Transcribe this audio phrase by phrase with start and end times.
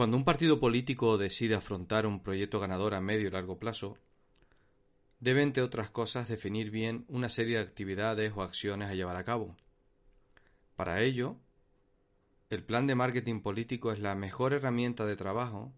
[0.00, 3.98] Cuando un partido político decide afrontar un proyecto ganador a medio y largo plazo,
[5.18, 9.24] debe, entre otras cosas, definir bien una serie de actividades o acciones a llevar a
[9.24, 9.58] cabo.
[10.74, 11.36] Para ello,
[12.48, 15.70] el plan de marketing político es la mejor herramienta de trabajo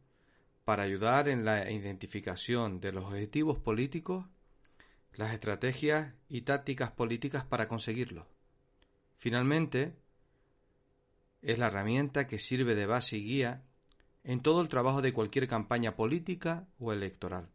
[0.65, 4.25] para ayudar en la identificación de los objetivos políticos,
[5.15, 8.29] las estrategias y tácticas políticas para conseguirlos.
[9.17, 9.97] Finalmente,
[11.41, 13.65] es la herramienta que sirve de base y guía
[14.25, 17.49] en todo el trabajo de cualquier campaña política o electoral.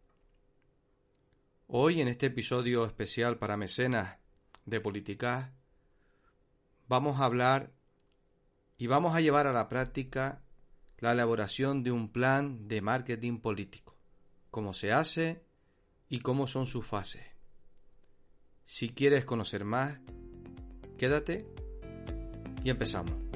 [1.68, 4.18] Hoy, en este episodio especial para mecenas
[4.66, 5.52] de Políticas,
[6.88, 7.72] vamos a hablar
[8.78, 10.42] y vamos a llevar a la práctica
[11.00, 13.98] la elaboración de un plan de marketing político,
[14.50, 15.44] cómo se hace
[16.10, 17.24] y cómo son sus fases.
[18.66, 20.00] Si quieres conocer más,
[20.98, 21.46] quédate
[22.64, 23.27] y empezamos.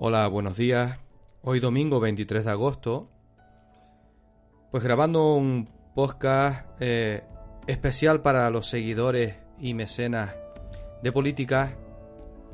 [0.00, 0.96] Hola, buenos días.
[1.42, 3.08] Hoy domingo 23 de agosto,
[4.70, 7.24] pues grabando un podcast eh,
[7.66, 10.36] especial para los seguidores y mecenas
[11.02, 11.76] de política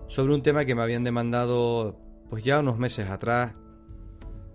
[0.07, 3.53] sobre un tema que me habían demandado pues ya unos meses atrás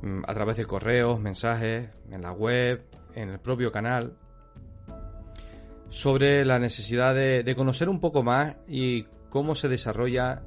[0.01, 4.17] mm, a través de correos, mensajes, en la web, en el propio canal,
[5.89, 10.41] sobre la necesidad de conocer un poco más y cómo se desarrolla,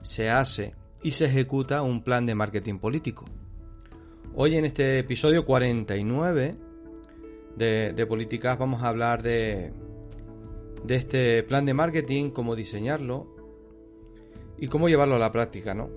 [0.00, 3.24] se hace y se ejecuta un plan de marketing político.
[4.34, 6.56] Hoy en este episodio 49
[7.56, 9.72] de, de Políticas vamos a hablar de,
[10.84, 13.34] de este plan de marketing, cómo diseñarlo
[14.56, 15.90] y cómo llevarlo a la práctica, ¿no?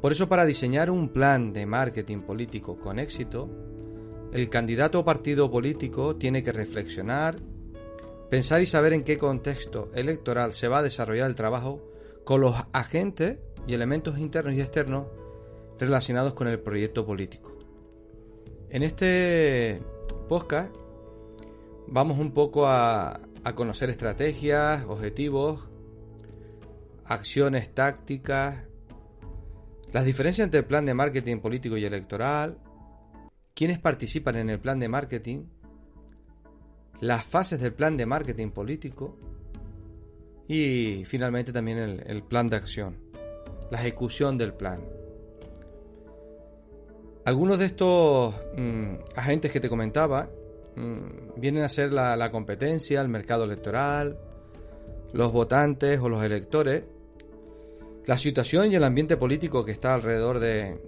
[0.00, 3.48] Por eso para diseñar un plan de marketing político con éxito,
[4.32, 7.36] el candidato o partido político tiene que reflexionar,
[8.28, 11.80] pensar y saber en qué contexto electoral se va a desarrollar el trabajo
[12.24, 15.06] con los agentes y elementos internos y externos
[15.78, 17.56] relacionados con el proyecto político.
[18.70, 19.80] En este
[20.28, 20.74] podcast
[21.86, 23.20] vamos un poco a,
[23.54, 25.68] conocer estrategias, objetivos,
[27.04, 28.64] acciones tácticas,
[29.92, 32.58] las diferencias entre el plan de marketing político y electoral,
[33.54, 35.44] quiénes participan en el plan de marketing,
[37.00, 39.16] las fases del plan de marketing político
[40.48, 43.05] y finalmente también el plan de acción
[43.70, 44.80] la ejecución del plan.
[47.24, 50.28] Algunos de estos mm, agentes que te comentaba
[50.76, 54.16] mm, vienen a ser la, competencia, el mercado electoral,
[55.12, 56.84] los votantes o los electores,
[58.04, 60.80] la situación y el ambiente político que está alrededor de,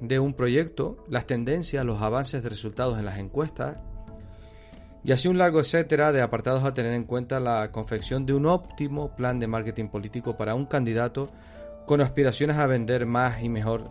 [0.00, 3.76] de un proyecto, las tendencias, los avances de resultados en las encuestas,
[5.04, 8.46] y así un largo etcétera de apartados a tener en cuenta la confección de un
[8.46, 11.30] óptimo plan de marketing político para un candidato
[11.90, 13.90] con aspiraciones a vender más y mejor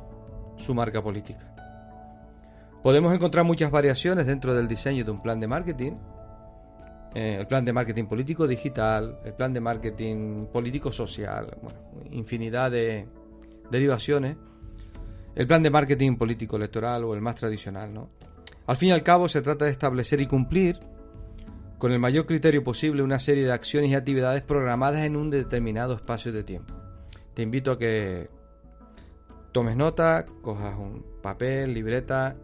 [0.56, 1.54] su marca política.
[2.82, 5.92] Podemos encontrar muchas variaciones dentro del diseño de un plan de marketing.
[7.14, 11.78] Eh, el plan de marketing político digital, el plan de marketing político social, bueno,
[12.12, 13.06] infinidad de
[13.70, 14.38] derivaciones.
[15.36, 18.12] El plan de marketing político electoral o el más tradicional, ¿no?
[18.66, 20.80] Al fin y al cabo se trata de establecer y cumplir
[21.78, 25.96] con el mayor criterio posible una serie de acciones y actividades programadas en un determinado
[25.96, 26.79] espacio de tiempo
[27.40, 28.30] te invito a que
[29.54, 32.36] tomes nota, cojas un papel, libreta,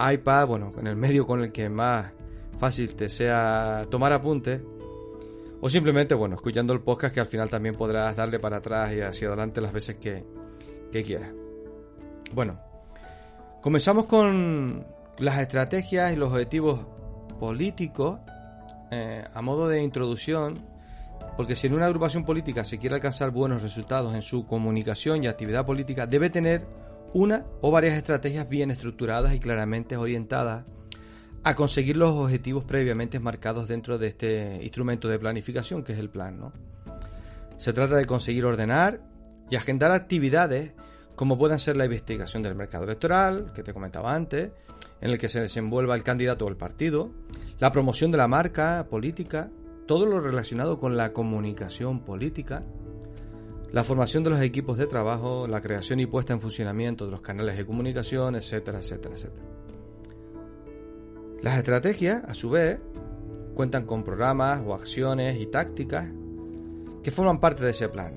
[0.00, 2.12] iPad, bueno, en el medio con el que más
[2.58, 4.62] fácil te sea tomar apuntes,
[5.60, 9.00] o simplemente, bueno, escuchando el podcast que al final también podrás darle para atrás y
[9.00, 10.24] hacia adelante las veces que,
[10.90, 11.30] quieras.
[12.34, 12.58] Bueno,
[13.62, 14.88] comenzamos con
[15.18, 16.84] las estrategias y los objetivos
[17.38, 18.18] políticos
[18.90, 20.69] eh, a modo de introducción
[21.40, 25.26] porque si en una agrupación política se quiere alcanzar buenos resultados en su comunicación y
[25.26, 26.66] actividad política, debe tener
[27.14, 30.66] una o varias estrategias bien estructuradas y claramente orientadas
[31.42, 36.10] a conseguir los objetivos previamente marcados dentro de este instrumento de planificación que es el
[36.10, 36.38] plan.
[36.38, 36.52] ¿no?
[37.56, 39.00] Se trata de conseguir ordenar
[39.48, 40.74] y agendar actividades
[41.16, 44.50] como puedan ser la investigación del mercado electoral, que te comentaba antes,
[45.00, 47.10] en el que se desenvuelva el candidato o el partido,
[47.58, 49.48] la promoción de la marca política,
[49.90, 52.62] todo lo relacionado con la comunicación política,
[53.72, 57.22] la formación de los equipos de trabajo, la creación y puesta en funcionamiento de los
[57.22, 59.42] canales de comunicación, etcétera, etcétera, etcétera.
[61.42, 62.78] Las estrategias, a su vez,
[63.56, 66.08] cuentan con programas o acciones y tácticas
[67.02, 68.14] que forman parte de ese plan.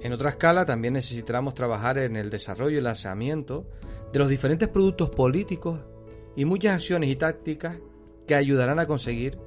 [0.00, 3.68] En otra escala también necesitamos trabajar en el desarrollo y el lanzamiento
[4.12, 5.78] de los diferentes productos políticos
[6.34, 7.78] y muchas acciones y tácticas
[8.26, 9.38] que ayudarán a conseguir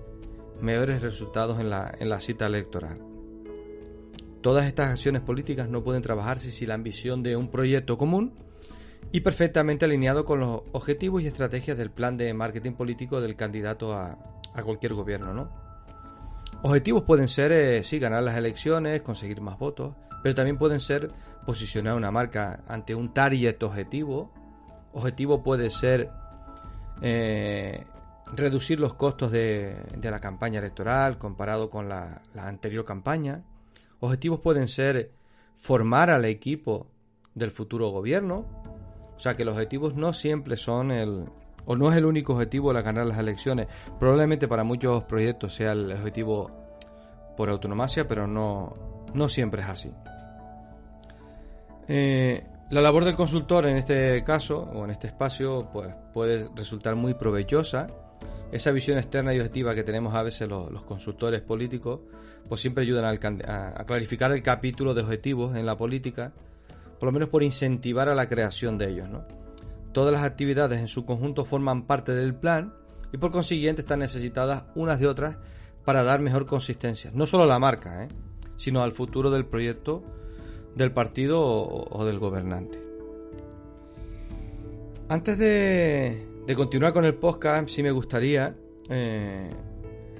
[0.61, 2.99] mejores resultados en la, en la cita electoral.
[4.41, 8.33] Todas estas acciones políticas no pueden trabajarse sin la ambición de un proyecto común
[9.11, 13.93] y perfectamente alineado con los objetivos y estrategias del plan de marketing político del candidato
[13.93, 14.17] a,
[14.63, 15.49] cualquier gobierno, ¿no?
[16.63, 21.11] Objetivos pueden ser, eh, sí, ganar las elecciones, conseguir más votos, pero también pueden ser
[21.45, 24.33] posicionar una marca ante un target objetivo.
[24.93, 26.09] Objetivo puede ser
[27.01, 27.85] eh,
[28.33, 33.43] reducir los costos de, la campaña electoral comparado con la, la anterior campaña.
[33.99, 35.11] Objetivos pueden ser
[35.55, 36.87] formar al equipo
[37.35, 38.45] del futuro gobierno.
[39.15, 41.25] O sea que los objetivos no siempre son el,
[41.65, 43.67] o no es el único objetivo de ganar las elecciones.
[43.99, 46.51] Probablemente para muchos proyectos sea el objetivo
[47.35, 48.75] por autonomacia, pero no,
[49.13, 49.91] no siempre es así.
[51.87, 56.95] Eh, la labor del consultor en este caso, o en este espacio, pues puede resultar
[56.95, 57.87] muy provechosa.
[58.51, 61.99] Esa visión externa y objetiva que tenemos a veces los, consultores políticos,
[62.47, 66.33] pues siempre ayudan a, clarificar el capítulo de objetivos en la política,
[66.99, 69.09] por lo menos por incentivar a la creación de ellos.
[69.91, 72.73] Todas las actividades en su conjunto forman parte del plan
[73.11, 75.37] y por consiguiente están necesitadas unas de otras
[75.83, 78.07] para dar mejor consistencia, no solo a la marca, ¿eh?
[78.57, 80.03] sino al futuro del proyecto
[80.75, 82.79] del partido o, del gobernante.
[85.09, 88.55] Antes de, continuar con el podcast, sí me gustaría
[88.89, 89.49] eh,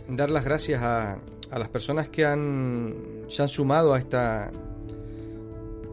[0.10, 1.20] dar las gracias a,
[1.58, 4.52] las personas que han, se han sumado a esta,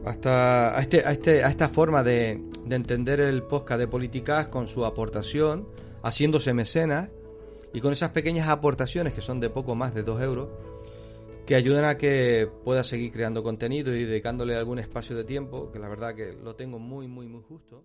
[0.05, 4.67] a, este, a, este, a esta forma de, de entender el podcast de Políticas con
[4.67, 5.69] su aportación,
[6.03, 7.11] haciéndose mecenas
[7.73, 10.49] y con esas pequeñas aportaciones que son de poco más de 2 euros,
[11.47, 15.79] que ayuden a que pueda seguir creando contenido y dedicándole algún espacio de tiempo, que
[15.79, 17.85] la verdad que lo tengo muy, muy, muy justo.